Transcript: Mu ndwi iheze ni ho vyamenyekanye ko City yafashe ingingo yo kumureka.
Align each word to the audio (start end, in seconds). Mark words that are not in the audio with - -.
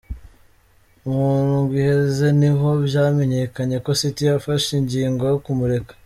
Mu 1.11 1.23
ndwi 1.47 1.75
iheze 1.81 2.27
ni 2.39 2.51
ho 2.57 2.69
vyamenyekanye 2.87 3.77
ko 3.85 3.89
City 3.99 4.21
yafashe 4.29 4.69
ingingo 4.81 5.23
yo 5.31 5.37
kumureka. 5.45 5.93